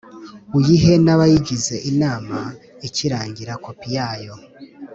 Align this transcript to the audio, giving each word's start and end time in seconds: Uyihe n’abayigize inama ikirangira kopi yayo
Uyihe 0.57 0.93
n’abayigize 1.05 1.75
inama 1.91 2.37
ikirangira 2.87 3.53
kopi 3.65 3.87
yayo 3.97 4.33